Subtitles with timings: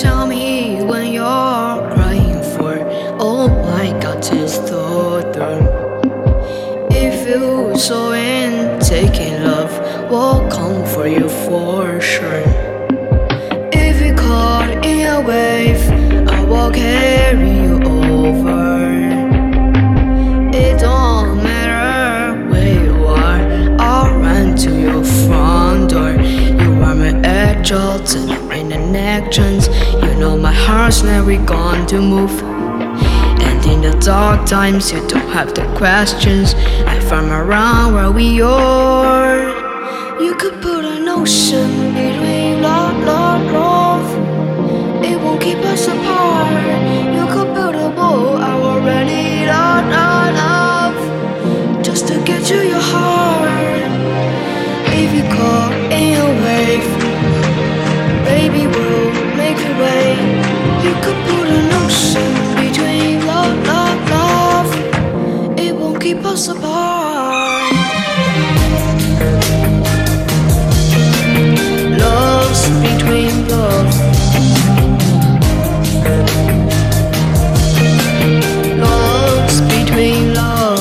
[0.00, 1.24] Tell me when you're
[1.92, 2.78] crying for
[3.20, 5.20] all my God is through.
[6.90, 9.70] If you so in taking love
[10.10, 12.42] will come for you for sure.
[13.70, 15.82] If you caught in a wave,
[16.26, 17.61] I will carry
[31.00, 32.42] never going to move.
[32.42, 36.54] And in the dark times, you don't have the questions.
[36.86, 39.38] I find around where we are.
[40.20, 42.31] You could put an ocean between
[66.32, 67.74] us apart.
[72.00, 73.88] Love's between love.
[78.80, 80.80] Love's between love.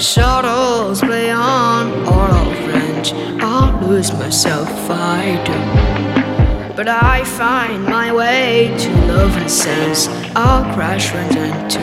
[0.00, 3.12] Shadows play on all of range.
[3.42, 6.76] I'll lose myself I do.
[6.76, 10.06] But I find my way to love and sense.
[10.36, 11.80] I'll crash right into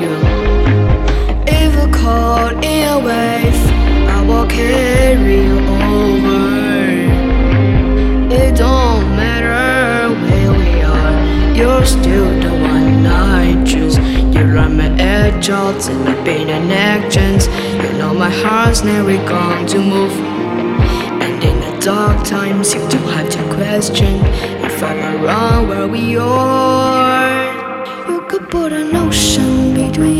[0.00, 0.45] you.
[2.06, 3.62] Caught in a wave,
[4.16, 5.58] I will carry you
[5.90, 6.44] over.
[8.32, 11.14] It don't matter where we are,
[11.56, 13.96] you're still the one I choose.
[14.32, 17.48] You're on my edge, and I've been in actions.
[17.82, 20.12] You know my heart's never going to move.
[21.24, 24.24] And in the dark times, you don't have to question
[24.64, 28.06] if I'm around where we are.
[28.08, 30.15] You could put an ocean between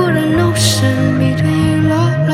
[0.00, 2.29] 忽然弄 the 陨落